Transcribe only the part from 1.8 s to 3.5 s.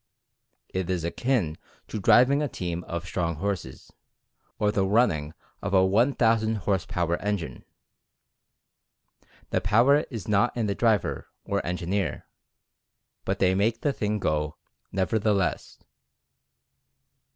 to driving a team of strong